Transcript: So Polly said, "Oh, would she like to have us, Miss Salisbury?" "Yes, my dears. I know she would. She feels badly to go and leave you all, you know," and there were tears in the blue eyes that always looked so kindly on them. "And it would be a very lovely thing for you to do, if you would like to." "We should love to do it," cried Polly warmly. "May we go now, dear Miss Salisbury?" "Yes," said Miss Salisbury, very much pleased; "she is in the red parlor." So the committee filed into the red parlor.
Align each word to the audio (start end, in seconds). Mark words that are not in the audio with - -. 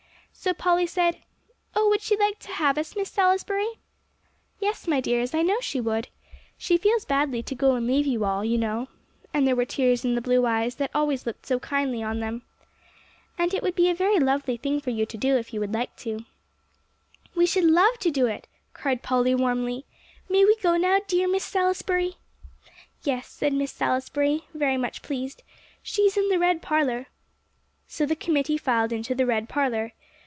So 0.33 0.53
Polly 0.55 0.87
said, 0.87 1.19
"Oh, 1.75 1.87
would 1.89 2.01
she 2.01 2.17
like 2.17 2.39
to 2.39 2.51
have 2.53 2.79
us, 2.79 2.95
Miss 2.95 3.11
Salisbury?" 3.11 3.73
"Yes, 4.59 4.87
my 4.87 4.99
dears. 4.99 5.35
I 5.35 5.43
know 5.43 5.59
she 5.61 5.79
would. 5.79 6.07
She 6.57 6.79
feels 6.79 7.05
badly 7.05 7.43
to 7.43 7.53
go 7.53 7.75
and 7.75 7.85
leave 7.85 8.07
you 8.07 8.25
all, 8.25 8.43
you 8.43 8.57
know," 8.57 8.87
and 9.35 9.45
there 9.45 9.55
were 9.55 9.65
tears 9.65 10.03
in 10.03 10.15
the 10.15 10.21
blue 10.21 10.43
eyes 10.47 10.75
that 10.77 10.89
always 10.95 11.27
looked 11.27 11.45
so 11.45 11.59
kindly 11.59 12.01
on 12.01 12.21
them. 12.21 12.41
"And 13.37 13.53
it 13.53 13.61
would 13.61 13.75
be 13.75 13.87
a 13.91 13.93
very 13.93 14.17
lovely 14.19 14.57
thing 14.57 14.81
for 14.81 14.89
you 14.89 15.05
to 15.05 15.17
do, 15.17 15.37
if 15.37 15.53
you 15.53 15.59
would 15.59 15.75
like 15.75 15.95
to." 15.97 16.25
"We 17.35 17.45
should 17.45 17.65
love 17.65 17.99
to 17.99 18.09
do 18.09 18.25
it," 18.25 18.47
cried 18.73 19.03
Polly 19.03 19.35
warmly. 19.35 19.85
"May 20.27 20.43
we 20.43 20.55
go 20.55 20.75
now, 20.75 21.01
dear 21.05 21.27
Miss 21.27 21.43
Salisbury?" 21.45 22.15
"Yes," 23.03 23.27
said 23.27 23.53
Miss 23.53 23.71
Salisbury, 23.71 24.45
very 24.55 24.77
much 24.77 25.03
pleased; 25.03 25.43
"she 25.83 26.03
is 26.03 26.17
in 26.17 26.29
the 26.29 26.39
red 26.39 26.63
parlor." 26.63 27.05
So 27.87 28.07
the 28.07 28.15
committee 28.15 28.57
filed 28.57 28.91
into 28.91 29.13
the 29.13 29.27
red 29.27 29.47
parlor. 29.47 29.93